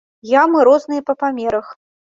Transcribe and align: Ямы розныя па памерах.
Ямы 0.41 0.63
розныя 0.69 1.07
па 1.11 1.19
памерах. 1.23 1.67